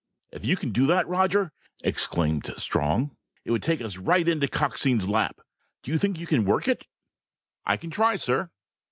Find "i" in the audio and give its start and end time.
7.67-7.77